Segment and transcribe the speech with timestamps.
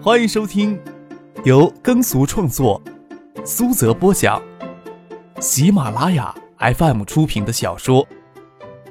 [0.00, 0.80] 欢迎收听
[1.44, 2.80] 由耕俗创作、
[3.44, 4.40] 苏泽播讲、
[5.40, 8.06] 喜马拉雅 FM 出品的小说《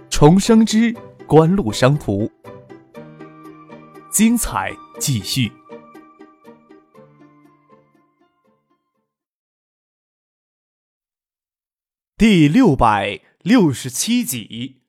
[0.09, 0.93] 重生之
[1.25, 2.25] 官路商途》，
[4.11, 5.49] 精彩继续，
[12.17, 14.81] 第六百六十七集。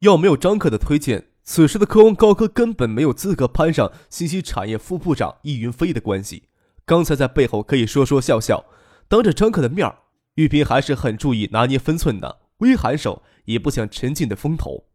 [0.00, 6.48] 要没有张克的推荐，此时的科王高科根本没有资格攀上信息产业副部长易云飞的关系。
[6.86, 8.64] 刚才在背后可以说说笑笑，
[9.08, 9.94] 当着张克的面
[10.34, 14.86] 玉萍还是很注意拿捏分寸的，微颔首，也不想沉浸的风头。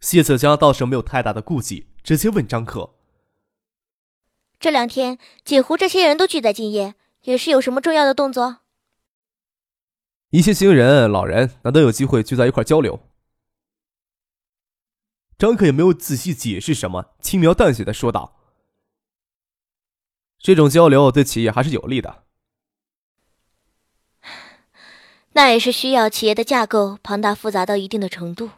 [0.00, 2.94] 谢子江倒是没有太大的顾忌，直接问张克
[4.60, 6.94] ：“这两天锦湖这些人都聚在今夜，
[7.24, 8.58] 也是有什么重要的动作？”
[10.30, 13.00] 一些新人、老人难得有机会聚在一块交流。
[15.38, 18.34] 张克也没有仔细解释什么，轻描淡写的说道
[20.40, 22.24] ：“这种交流对企业还是有利的。
[25.34, 28.50] 那也是需要企业的架构庞大复杂到一定的程度，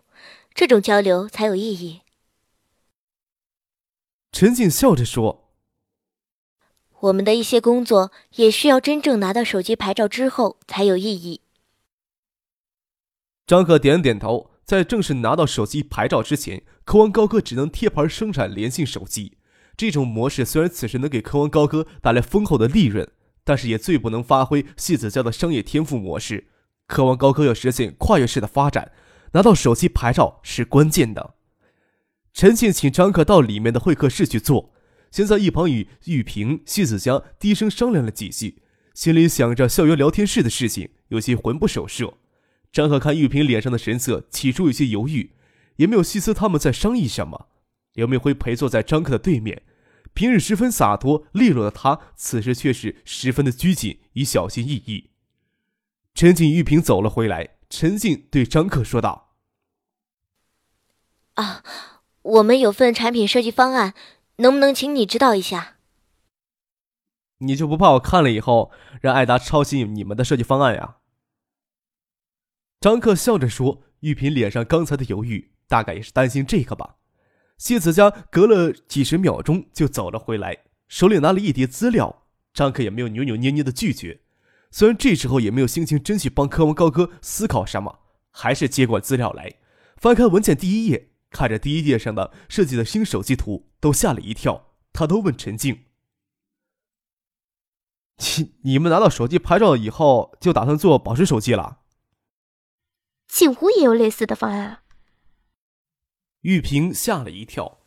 [0.55, 2.01] 这种交流才有意义。”
[4.33, 5.51] 陈静笑着说
[7.01, 11.43] ：“我们的一些工作也需要真正拿到手机牌照之后才有意义。”
[13.47, 14.50] 张克点点头。
[14.71, 19.37] 在正式拿到手机牌照之前，科王高科只能贴牌生产联信手机。
[19.77, 23.11] 这种模式虽然此时能给科王高科带来丰厚的利润，
[23.43, 26.47] 但是也最不能发挥谢子娇的商业天赋模式。
[26.87, 28.93] 科王高科要实现跨越式的发展，
[29.33, 31.35] 拿到手机牌照是关键的。
[32.33, 34.73] 陈庆请张克到里面的会客室去坐，
[35.11, 38.63] 先在一旁与玉萍、谢子佳低声商量了几句，
[38.95, 42.15] 心里想着校园聊天室的事情，有些魂不守舍。
[42.73, 45.33] 张可看玉萍脸上的神色，起初有些犹豫，
[45.77, 47.49] 也没有细思他们在商议什么。
[47.95, 49.65] 刘明辉陪坐在张克的对面，
[50.15, 55.11] 平日十分洒脱利落的他，此时却是十分的拘谨与小心翼翼。
[56.15, 59.35] 陈静、玉萍走了回来，陈静对张克说道
[61.35, 61.65] ：“啊，
[62.23, 63.95] 我们有份产品设计方案，
[64.37, 65.79] 能不能请你指导一下？
[67.39, 68.71] 你就不怕我看了以后
[69.01, 70.99] 让艾达抄袭你们的设计方案呀？”
[72.81, 76.97] 张克笑着说：“玉萍脸上刚才的犹豫，大概也是担心这个吧。”
[77.59, 80.57] 谢子佳隔了几十秒钟就走了回来，
[80.89, 82.23] 手里拿了一叠资料。
[82.55, 84.23] 张克也没有扭扭捏捏的拒绝，
[84.71, 89.57] 虽然这时候也没有心情真去帮科王高科思考什么，还是接过资料来，
[89.99, 94.73] 翻开文件第一页，看着第一页上的设计的新手机图，都吓了一跳。
[94.93, 95.81] 他都问陈静
[98.39, 101.77] ：“你你们拿到手机拍照以后，就打算做宝石手机了？”
[103.31, 104.81] 锦湖也有类似的方案。
[106.41, 107.81] 玉萍吓了一跳，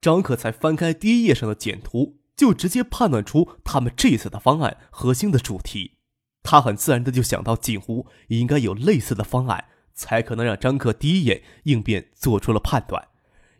[0.00, 5.98] 张可才翻开第一页上的简图，就直接判断出他们这次的方案核心的主题。
[6.42, 13.08] 他很自然的就想到锦湖应该有类似的方案，才可能让张克第一眼应变做出了判断。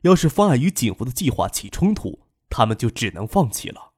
[0.03, 3.93] 要是方案与锦湖的计划起冲突，他们就只能放弃了。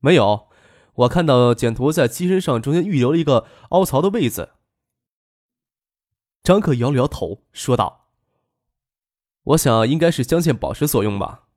[0.00, 0.48] 没有，
[0.94, 4.52] 我看到简图在机身上中间预留了一个凹槽的位子。
[6.46, 8.06] 张克摇了摇头，说道
[9.42, 11.48] ：“我想应该是镶嵌宝石所用吧。”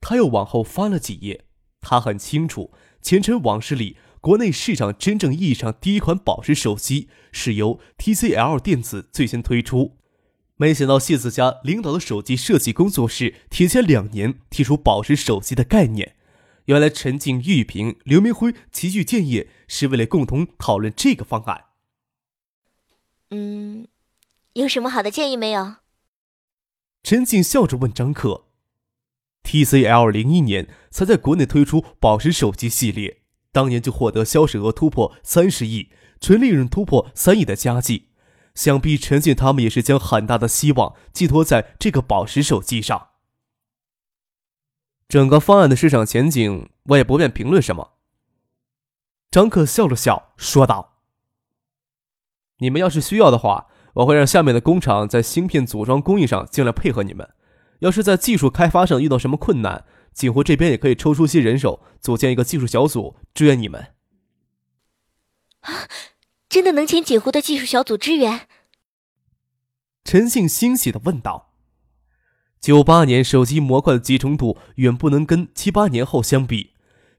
[0.00, 1.46] 他又往后翻了几页，
[1.80, 9.98] 他很清楚，前尘往事里，国内市场真正意义上第一款宝石手机是由 TCL 电子最先推出。
[10.54, 16.14] 没想到谢子佳领导的手机设计工作室提前两年提出宝石手机的概念。
[16.66, 21.64] 原来陈静、玉萍、刘明辉齐聚建业，是为了共同讨论这个方案。
[23.30, 23.86] 嗯，
[24.54, 25.76] 有什么好的建议没有？
[27.02, 28.46] 陈静笑着问张克
[29.44, 33.22] ：“TCL 零一年才在国内推出宝石手机系列，
[33.52, 35.90] 当年就获得销售额突破三十亿，
[36.20, 38.08] 纯利润突破三亿的佳绩。
[38.54, 43.10] 想必陈静他们也是将很大的希望寄托在这个宝石手机上。
[45.06, 47.92] 整个方案的市场前景，我也不便评论什么。”
[49.30, 50.97] 张克笑了笑说道。
[52.58, 57.28] 你们要是需要的话，我会让下面的工厂在芯片组装工艺上尽量配合你们。
[57.80, 63.94] 要是在技术开发上遇到什么困难，锦湖这边也可以抽出些人手，组建一个技术小组支援你们。
[65.60, 65.88] 啊，
[66.48, 68.48] 真的能请锦湖的技术小组支援？
[70.04, 71.52] 陈信欣喜的问道。
[72.60, 76.72] 九八年手机模块的集成度远不能跟七八年后相比，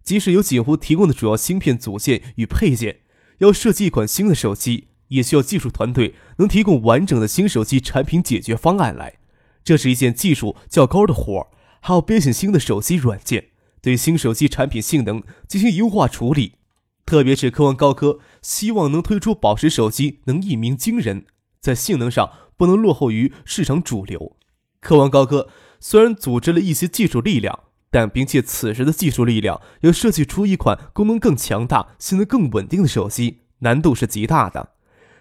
[0.03, 3.03] 即使有锦湖提供的主要芯片组件与配件，
[3.37, 4.88] 要设计一款新的手机。
[5.09, 9.19] 也需要技术团队能提供完整的新手机产品解决方案来。
[9.63, 11.47] 这是一件技术较高的活儿，
[11.81, 13.49] 还要编写新的手机软件，
[13.81, 16.53] 对新手机产品性能进行优化处理。
[17.05, 21.25] 特别是科王高科希望能推出宝石手机，能一鸣惊人，
[21.59, 24.35] 在性能上不能落后于市场主流。
[24.79, 34.73] 科王高科虽然组织了一些技术力量，但凭借此时的技术力量，要设计出一款功能更强大、性能更稳定的手机，难度是极大的，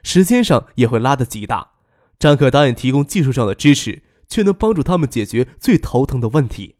[0.02, 1.72] 时间上也会拉得极大。
[2.18, 6.76] 张可答应提供技术上的支持，却能帮助他们解决最头疼的问题。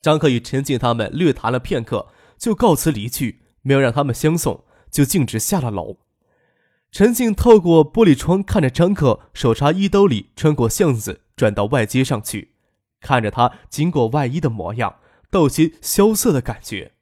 [0.00, 3.42] 张可与陈静他们略谈了片刻，就告辞离去。
[3.62, 5.98] 没有让他们相送，就径直下了楼。
[6.90, 12.54] 陈静透过玻璃窗看着张克手插衣兜里，穿过巷子，转到外街上去，
[13.00, 15.00] 看着他经过外衣的模样，
[15.30, 16.94] 倒些萧瑟的感觉。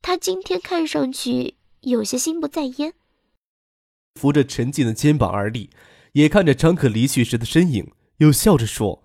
[0.00, 2.94] 他今天看上去有些心不在焉。
[4.18, 5.70] 扶着陈静的肩膀而立，
[6.12, 9.04] 也看着张可离去时的身影，又笑着说：“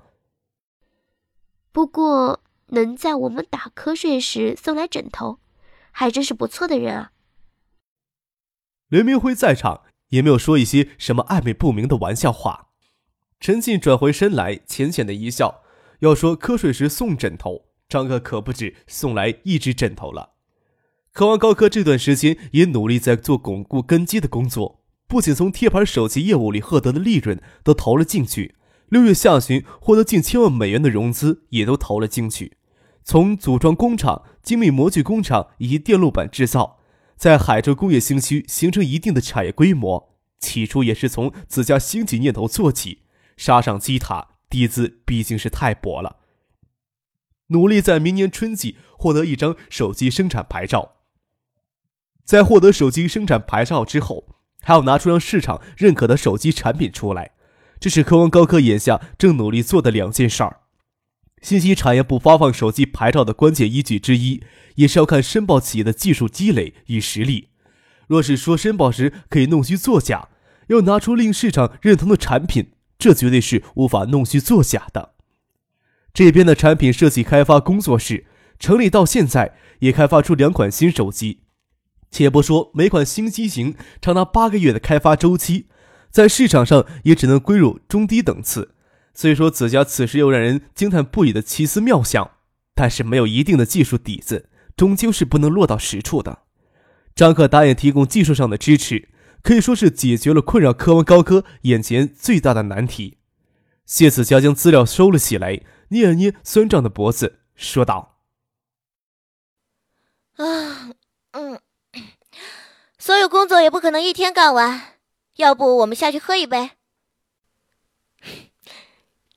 [1.72, 5.38] 不过能在我们打瞌睡时送来枕头。”
[5.96, 7.12] 还真是不错的人啊！
[8.88, 12.70] 刘明辉在场，也没有说一些什么暧昧不明的玩笑话。
[13.40, 15.62] 陈静转回身来，浅浅的一笑。
[16.00, 20.32] 要说瞌睡时送枕头，张哥可不止送来一只枕头了。
[21.12, 24.83] 渴望高科这段时间也努力在做巩固根基的工作，
[25.14, 28.56] 不仅从贴牌手机业务里获得的利润都投了进去，
[28.90, 32.58] 六月下旬获得近千万美元的融资也都投了进去。
[33.04, 36.80] 从组装工厂、精密模具工厂以及电路板制造，
[37.16, 40.16] 在海州工业新区形成一定的产业规模。
[40.40, 43.04] 起初也是从自家兴起念头做起，
[43.38, 46.16] 杀上基塔，底子毕竟是太薄了。
[47.50, 50.94] 努力在明年春季获得一张手机生产牌照。
[52.26, 54.26] 在获得手机生产牌照之后，
[54.64, 57.32] 还要拿出让市场认可的手机产品出来。
[57.80, 60.62] 这是科王高科眼下正努力做的两件事儿。
[61.42, 64.42] 信息产业部发放手机牌照的关键依据之一，
[64.76, 67.50] 也是要看申报企业的技术积累与实力。
[68.08, 70.30] 若是说申报时可以弄虚作假，
[70.68, 75.16] 要拿出令市场认同的产品，这绝对是无法弄虚作假的。
[76.14, 78.26] 这边的产品设计开发工作室
[78.58, 81.43] 成立到现在，也开发出两款新手机。
[82.14, 85.66] 且不说每款新机型长达八个月的开发周期，
[86.12, 88.76] 在市场上也只能归入中低等次。
[89.16, 92.38] 虽说子家此时有让人惊叹不已的奇思妙想，
[92.76, 96.44] 但是没有一定的技术底子，终究是不能落到实处的。
[97.16, 99.10] 张克答应提供技术上的支持，
[99.42, 103.18] 可以说是解决了困扰科文高科眼前最大的难题。
[103.86, 108.20] 谢子佳将资料收了起来，捏了捏酸胀的脖子，说道
[110.38, 110.90] ：“啊，
[111.32, 111.60] 嗯，
[113.04, 114.94] 所有工作也不可能一天干完，
[115.36, 116.72] 要不我们下去喝一杯？”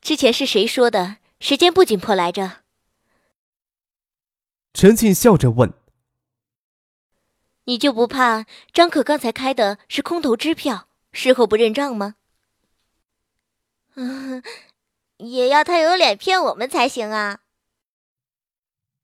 [0.01, 1.17] 之前是谁说的？
[1.41, 2.59] 时间不紧迫来着。
[4.73, 5.75] 陈静笑着问
[7.67, 12.15] ：“你就不怕张可刚才开的是空头支票，事后不认账吗？”
[13.97, 14.45] 嗯，
[15.19, 17.41] 也要他有脸骗我们才行啊。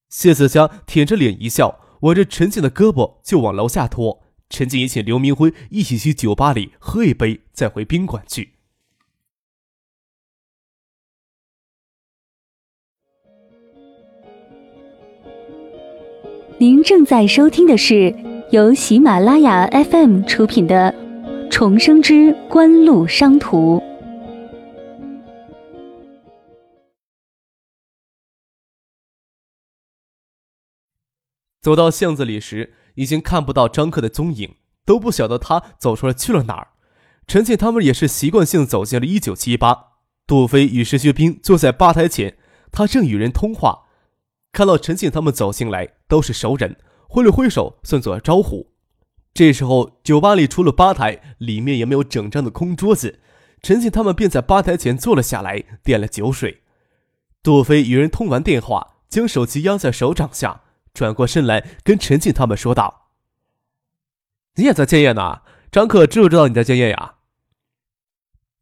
[0.08, 4.21] 谢子佳舔着脸一笑，挽着陈静的胳膊就往楼下拖。
[4.52, 8.50] 陈静也请刘明辉一起去酒吧里喝一杯，再回宾馆去。
[16.58, 18.14] 您正在收听的是
[18.50, 20.94] 由喜马拉雅 FM 出品的
[21.50, 23.78] 《重生之官路商途》。
[31.62, 36.68] 走到巷子里时，已经看不到张克的踪影，都不晓得他走出来去了哪儿。
[37.26, 39.92] 陈倩他们也是习惯性走进了一九七八。
[40.26, 42.36] 杜飞与石学兵坐在吧台前，
[42.70, 43.84] 他正与人通话。
[44.52, 46.76] 看到陈静他们走进来，都是熟人，
[47.08, 48.72] 挥了挥手，算作招呼。
[49.34, 53.20] 这时候，酒吧里除了吧台，里面也没有整张的空桌子。
[53.62, 56.62] 陈静他们便在吧台前坐了下来，点了酒水。
[57.42, 60.62] 杜飞与人通完电话，将手机压在手掌下，
[60.94, 63.08] 转过身来跟陈静他们说道
[64.56, 65.42] ：“你也在建业呢？
[65.70, 67.14] 张克知不知道你在建业呀？”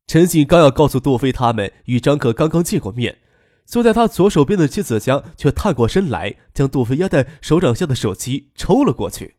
[0.06, 3.18] 陈静刚要告诉杜飞他们，与张克刚刚见过面。
[3.64, 9.36] 坐在他左手边的谢子香却探过身来，将杜飞压在手掌下的手机抽了过去。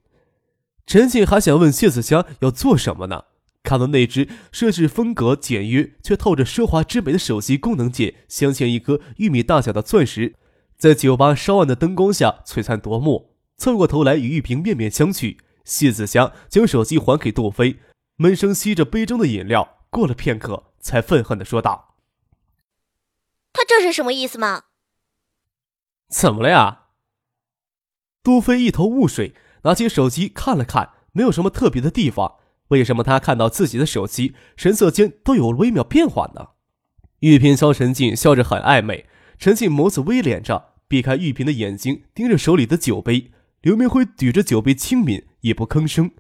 [0.86, 3.26] 陈静还想问谢子香要做什么呢？
[3.64, 10.36] 看到那只设置风格简约却透着奢华之美的手机功能键镶嵌一颗玉米大小的钻石，
[10.82, 13.36] 在酒吧稍暗的灯光下璀璨夺目。
[13.56, 17.80] 侧过头来与玉萍面面相觑，谢子香将手机还给杜飞，
[18.16, 19.78] 闷声吸着杯中的饮料。
[19.92, 21.98] 过了片刻，才愤恨的说道
[23.54, 24.64] ：“他这是什么意思吗？”
[26.10, 26.86] 怎么了呀？
[28.24, 32.38] 杜飞一头雾水，拿起手机看了看，没有什么特别的地方。
[32.70, 36.54] 为什么他看到自己的手机，神色间都有微妙变化呢？
[37.20, 39.08] 玉萍朝陈静笑着很暧昧，
[39.38, 43.32] 沉静眸子微敛着，避开玉萍的眼睛，盯着手里的酒杯。
[43.62, 46.12] 刘明辉举着酒杯轻抿，也不吭声。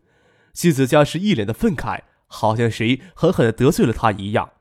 [0.53, 2.03] 谢子佳是一脸的愤慨。
[2.33, 4.51] 好像谁狠狠的得罪了他一样。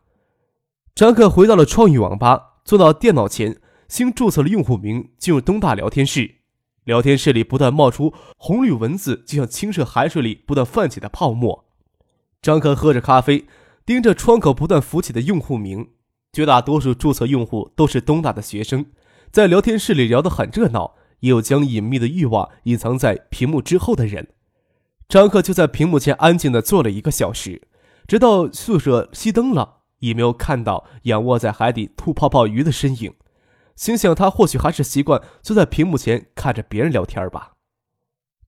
[0.97, 6.39] 张克回到了创意网吧，坐到电脑前，新注册了用户名，进入东大聊天室。
[6.83, 11.67] 聊天室里不断冒出红绿文字，就像清澈海水里不断泛起的泡沫。
[12.43, 13.47] 张克喝着咖啡，
[13.87, 15.91] 盯着窗口不断浮起的用户名。
[16.33, 18.87] 绝大多数注册用户都是东大的学生，
[19.31, 24.29] 在聊天室里聊得很热闹，也有将隐秘的欲望隐藏在屏幕之后的人。
[25.09, 27.69] 张克就在屏幕前安静的坐了一个小时，
[28.09, 33.15] 直到宿舍熄灯了，也没有看到仰卧在海底吐泡泡鱼的身影。
[33.77, 37.53] 心想他或许还是习惯坐在屏幕前看着别人聊天吧。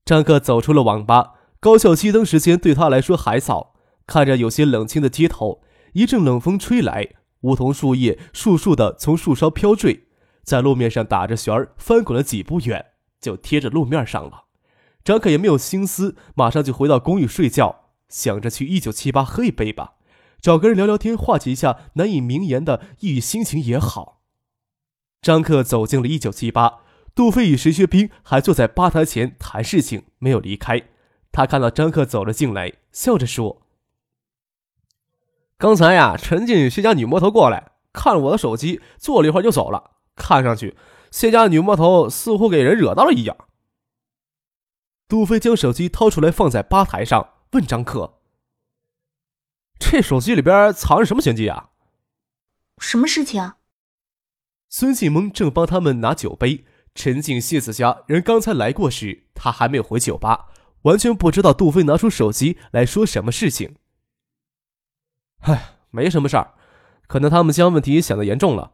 [0.04, 3.74] 张克走出了网吧，高校熄灯时间对他来说还早。
[4.04, 5.62] 看着有些冷清的街头，
[5.92, 7.08] 一阵冷风吹来，
[7.42, 10.08] 梧桐树叶簌簌的从树梢飘坠，
[10.42, 12.86] 在路面上打着旋儿，翻滚了几步远，
[13.20, 14.44] 就贴着路面上了。
[15.04, 19.94] 张可也没有心思，马上就回到公寓睡觉，想着去一九七八喝一杯吧，
[20.40, 24.20] 找个人聊聊天，化解一下难以名言的抑郁心情也好。
[25.20, 26.80] 张克走进了一九七八，
[27.14, 30.82] 杜飞与石学兵还坐在吧台前谈事情，没有离开。
[31.30, 33.62] 他看到张克走了进来，笑着说
[35.56, 39.92] ：“刚才呀，陈静与薛家女魔头过来看了我的手机，坐了一会儿就走了。
[40.22, 40.76] 看上去
[41.10, 43.36] 谢家女魔头似乎给人惹到了一样。”
[45.08, 48.20] 杜飞将手机掏出来放在吧台上，问张克
[49.78, 51.70] ：“这手机里边藏着什么玄机啊
[52.78, 53.58] ？”“什么事情啊？”
[54.70, 56.64] 孙继萌正帮他们拿酒杯。
[56.94, 60.48] 陈静、谢子佳人刚才来过时，他还没有回酒吧，
[60.82, 63.76] 完全不知道杜飞拿出手机来说什么事情。
[65.40, 66.54] 唉，没什么事儿，
[67.06, 68.72] 可能他们将问题想得严重了。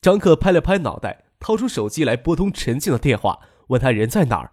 [0.00, 4.52] 张克拍了拍脑袋，掏出手机来拨通陈静的电话，问他人在哪儿。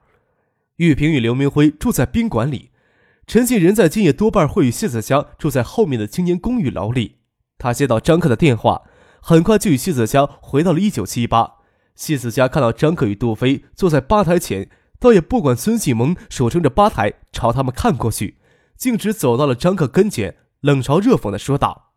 [0.77, 2.71] 玉萍与刘明辉住在宾馆里，
[3.27, 7.19] 陈静人在今夜多半会与谢子佳住在后面的青年公寓楼里。
[7.57, 8.83] 他接到张克的电话，
[9.21, 11.59] 很快就与谢子佳回到了一九七八。
[11.95, 18.37] 谢子佳看到张克与杜飞坐在吧台前，倒也不管孙启蒙手撑着吧台朝他们看过去，
[18.75, 21.93] 径直走到了张克跟前，冷嘲热讽的说道：“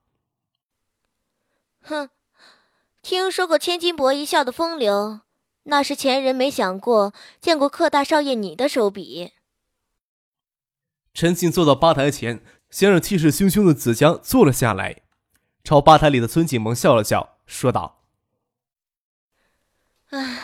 [1.83, 2.11] 哼，
[3.09, 5.21] 听说过千金博一笑的风流。”
[5.65, 9.33] 那是前人没想过见过客大少爷你的手笔。
[11.15, 15.05] 陈静坐到吧台前，先让气势汹汹的子江坐了下来，
[15.65, 18.03] 朝吧台里的孙锦萌笑了笑，说道
[20.13, 20.41] ：“啊，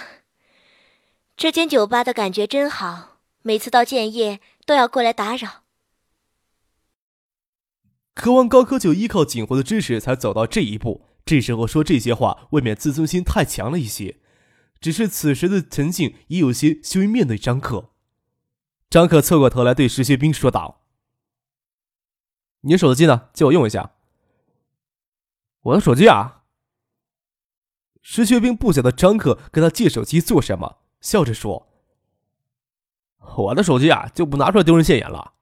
[1.37, 5.64] 这间酒吧的感觉真好，每次到建业都要过来打扰。”
[8.14, 14.21] 渴望高科就依靠锦湖的支持才走到这一步，这时候说这些话，未免自尊心太强了一些。
[14.81, 17.93] 只是此时的陈静已有些羞于面对张克。
[18.90, 20.83] 张克侧过头来对石学兵说道
[22.61, 23.31] ：“你手机呢？
[23.33, 23.93] 借我用一下。”
[25.62, 26.43] 我的手机啊！
[28.02, 31.73] 石学兵不晓得张克跟他借手机做什么，笑着说
[33.37, 35.33] ：“我的手机啊，就不拿出来丢人现眼了。”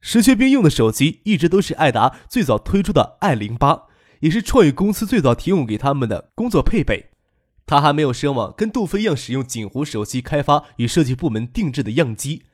[0.00, 3.87] 石学兵用的手机一直都是爱达最早推出的 i 零八，
[4.20, 7.10] 也是创意公司最早提供给他们的工作配备。
[7.66, 12.44] 他还没有奢望跟杜飞一样使用锦湖手机开发与设计部门定制的样机，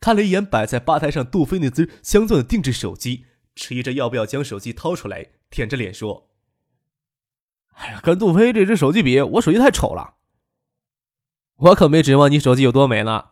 [0.00, 3.24] 看了一眼摆在吧台上杜飞那只镶钻的定制手机，
[3.56, 6.28] 迟疑着要不要将手机掏出来，舔着脸说
[7.74, 10.14] ：“哎呀，跟杜飞这只手机比，我手机太丑了。
[11.56, 13.30] 我可没指望你手机有多美呢。”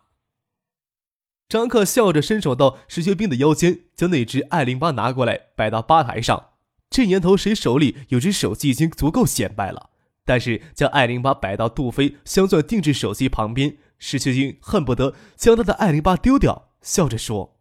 [1.48, 6.50] 张克笑着伸手到石学兵的腰间，将那只爱零八拿过来摆到吧台上。
[6.90, 9.90] 这年头，谁手里有只手机已经足够显摆了。
[10.24, 17.56] 但是将爱零八摆到杜飞镶钻定制手机旁边，石学军恨不得将他的爱零八丢掉，笑着说：“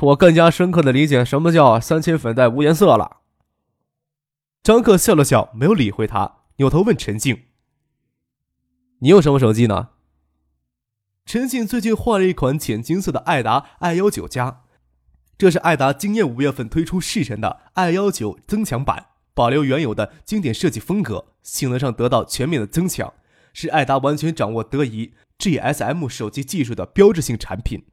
[0.00, 3.18] 我更加深刻的理解什么叫三千粉黛无颜色了。”
[4.64, 7.44] 张克笑了笑，没有理会他，扭头问陈静
[9.00, 9.90] ：“你用什么手机呢？”
[11.26, 14.62] 陈静最近换了一款浅金色的爱达 i 幺九加，
[15.38, 19.08] 这是爱达今年五月份推出试乘的 i 幺九增强版。
[19.34, 23.12] 保留原有的经典设计风格，性能上得到全面的增强，
[23.52, 27.84] 是爱达完全掌握德仪 GSM 手机技术的标志性产品。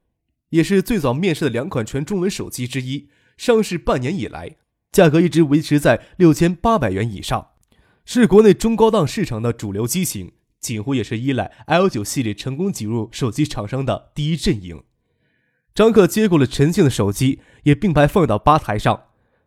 [0.48, 3.10] 也是最早面世的两款全中文手机之一。
[3.36, 4.56] 上市半年以来，
[4.90, 7.48] 价格一直维持在六千八百元以上，
[8.06, 10.32] 是国内中高档市场的主流机型。
[10.60, 14.82] 几乎也是依赖 L 九系列成功挤入手机厂商的第一阵营。
[15.74, 19.06] 张克接过了陈静的手机，也并排放到吧台上。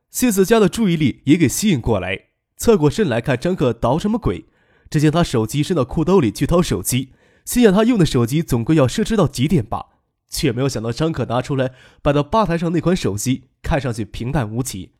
[0.09, 2.25] 谢子佳的注意力也给吸引过来，
[2.57, 4.45] 侧过身来看张克捣什么鬼。
[4.89, 7.13] 只见他手机伸到裤兜里去掏手机，
[7.45, 9.85] 心想他用的手机总归要奢侈到极点吧。
[10.29, 14.91] 却没有想到张可拿出来摆到吧台上那款手机，看上去平淡无奇。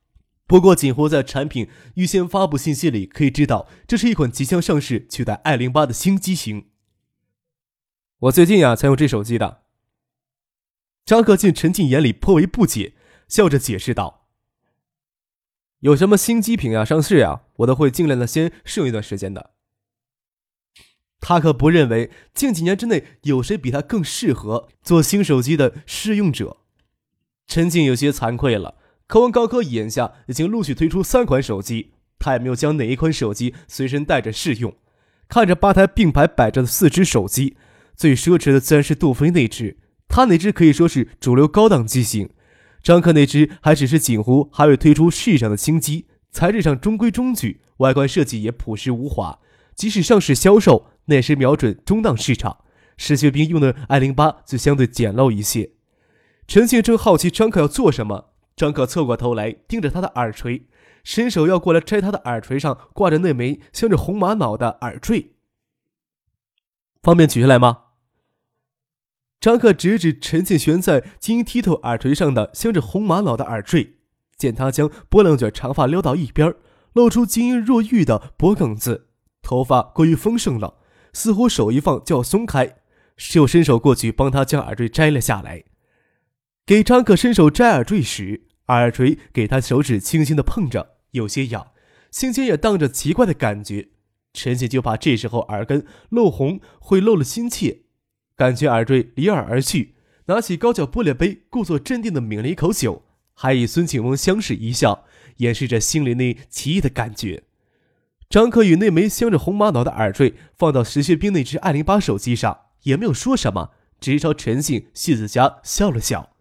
[0.46, 6.68] 不过锦湖在产品预先发布信息里可以知道，这是一款即将上市取代爱零八的新机型。
[8.20, 9.67] 我最近呀才用这手机的。
[11.08, 12.94] 张可见陈静眼里颇为不解，
[13.30, 14.28] 笑着解释道
[15.80, 19.52] ：“有什么新机品呀上市呀，我都会尽量的先试用一段时间的。”
[21.22, 26.58] 他可不认为近几年之内有谁比他更适合做新手机的试用者。
[27.48, 28.76] 陈静有些惭愧了。
[29.08, 34.76] 科文高科眼下已经陆续推出三款手机，他也没有将哪一款手机随身带着试用。
[35.30, 37.56] 看着吧台并排摆着的四只手机，
[37.96, 39.78] 最奢侈的自然是杜飞那只，
[40.18, 42.32] 他那只可以说是主流高档机型。
[42.82, 49.38] 张克那只还只是锦湖还未推出市场的新机，材质上中规中矩，外观设计也朴实无华，
[49.76, 50.88] 即使上市销售。
[51.06, 52.58] 那也是瞄准中档市场，
[52.98, 55.70] 石学兵用的 i 零八就相对简陋一些。
[56.48, 60.66] 陈庆正好奇张克要做什么，张克侧过头来盯着他的耳垂，
[61.04, 65.34] 伸手要过来摘他的耳垂上挂着那枚镶着红玛瑙的耳坠。
[67.04, 67.84] 方便取下来吗？
[69.40, 73.98] 张可指指陈庆悬在金剔透耳垂上的镶着红玛瑙的耳坠，
[74.38, 76.56] 见他将波浪卷长发撩到一边，
[76.94, 79.10] 露出晶莹若玉的脖梗子，
[79.42, 80.80] 头发过于丰盛了。
[81.14, 82.78] 似乎手一放就要松开，
[83.16, 85.64] 就伸手过去帮他将耳坠摘了下来。
[86.66, 91.72] 给张可伸手摘耳坠时，耳垂给他手指轻轻的碰着，有些痒，
[92.12, 93.90] 心间也荡着奇怪的感觉。
[94.34, 97.84] 陈姐就怕这时候耳根漏红会漏了心切，
[98.38, 99.96] 感觉耳坠离耳而去，
[100.28, 103.02] 拿起高脚玻璃杯，故作镇定的抿了一口酒，
[103.34, 105.06] 还与孙庆翁相视一笑，
[105.38, 107.44] 掩饰着心里那奇异的感觉。
[108.30, 116.36] 张克与那枚镶着红玛瑙的耳坠放到石学兵那只爱零八手机上，也没有说什么，只朝陈信、谢子佳笑了笑。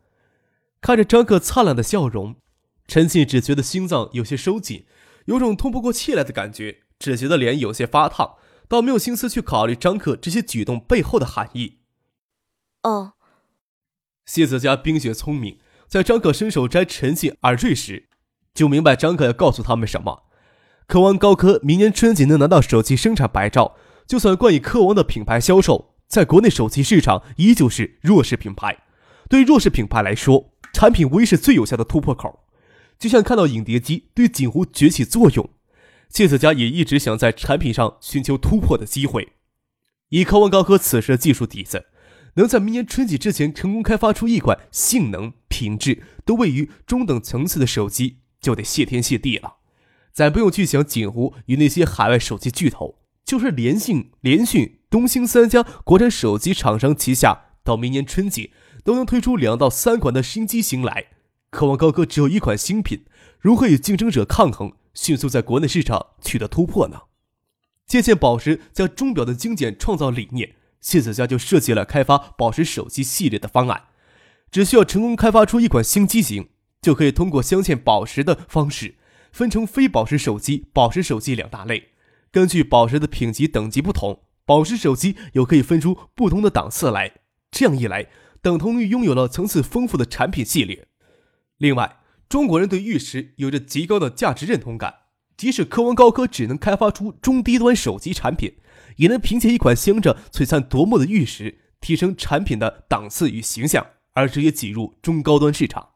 [0.83, 2.37] 看着张克灿烂的笑容，
[2.87, 4.85] 陈信只觉得心脏有些收紧，
[5.25, 8.35] 有种通不过气来的感觉，只觉得脸有些发烫，
[8.69, 11.79] 倒没有心思去考虑张克这些举动背后的含义。
[12.87, 13.15] 哦，
[14.25, 18.09] 谢子佳冰雪聪明，在张可伸手摘陈信耳坠时，
[18.55, 20.23] 就明白张可要告诉他们什么。
[20.87, 23.75] 科王高科明年春节能拿到手机生产牌照，
[24.07, 28.85] 就算冠以科王的品牌销售，在国内手机市场依旧是弱势品牌。
[29.29, 32.45] 对弱势品牌来说，产品无疑是最有效的突破口。
[33.01, 35.51] 就像看到影碟机对锦湖崛起作用，
[36.09, 39.33] 谢子佳也一直想在产品上寻求突破的机会。
[40.11, 41.87] 以科王高科此时的技术底子，
[42.37, 49.57] 能在明年春季之前成功开发出一款性能、品质都位于中等层次的手机，就得谢天谢地了。
[50.13, 58.53] 咱不用去想锦湖与那些海外手机巨头，就是联信、联讯、东兴三家国产手机厂商旗下，到明年春季
[58.85, 61.07] 都能推出两到三款的新机型来。
[61.51, 63.05] 渴望高科只有一款新品，
[63.41, 67.03] 如何与竞争者抗衡，迅速在国内市场取得突破呢？
[67.87, 73.87] 借鉴宝石将钟表的精简创造理念，谢子佳就设计了开发宝石手机系列的方案。
[74.53, 78.95] 只需要成功开发出一款新机型，就可以通过镶嵌宝石的方式。
[79.33, 81.89] 分成非宝石手机、宝石手机两大类，
[82.31, 87.15] 根据宝石的品级等级不同，宝石手机又可以分出不同的档次来。
[87.51, 88.07] 这样一来，
[88.41, 90.87] 等同于拥有了层次丰富的产品系列。
[91.59, 94.95] 另外，中国人对玉石有着极高的价值认同感，
[95.37, 98.57] 即使科王高科只能开发出中低端手机产品，
[98.97, 105.91] 也能凭借一款镶着璀璨夺目的玉石，提升产品的档次与形象，而直接挤入中高端市场。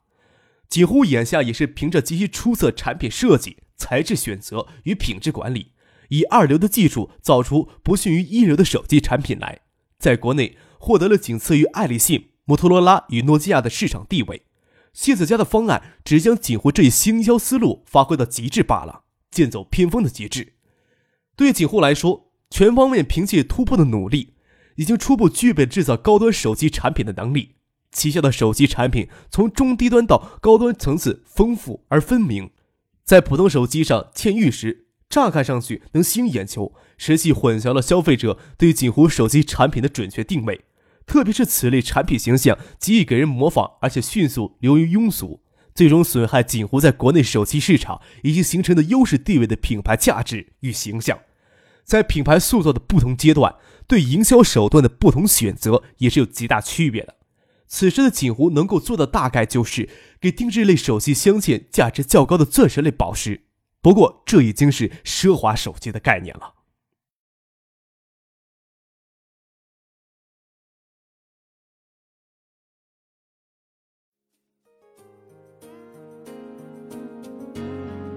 [0.68, 5.72] 几乎眼下也是凭着极其出色产品设计、材质选择与品质管理，
[6.10, 9.62] 以二流的技术造出不逊于一流的手机产品来，
[9.98, 14.42] 在国内获得了仅次于爱立信、摩托罗拉与诺基亚的市场地位。
[14.92, 20.54] 谢子家的方案只将锦湖这一行销思路发挥到极致罢了，剑走偏锋的极致。
[21.36, 24.34] 对锦湖来说，全方面凭借突破的努力，
[24.74, 27.56] 已经初步具备制造高端手机产品的能力。
[27.92, 32.50] 旗下的手机产品从中低端到高端层次丰富而分明，
[33.04, 40.60] 在普通手机上嵌玉石，乍看上去能吸引眼球，实际混淆了消费者对锦湖手机产品的准确定位。
[41.06, 45.40] 特别是此类产品形象极易给人模仿，而且迅速流于庸俗，
[45.74, 51.18] 最终损害锦湖在国内手机市场已经形成的优势地位的品牌价值与形象。
[51.84, 57.16] 在品牌塑造的不同阶段，对营销手段的不同选择也是有极大区别的。
[57.66, 59.88] 此时的锦湖能够做的大概就是
[60.20, 63.44] 给定制类手机镶嵌价值较高的钻石类宝石，
[63.80, 66.54] 不过这已经是奢华手机的概念了。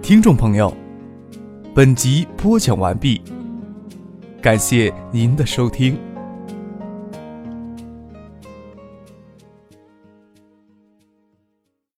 [0.02, 0.76] 听众朋友，
[1.74, 3.22] 本集播讲完毕，
[4.44, 6.13] 感谢您的收听。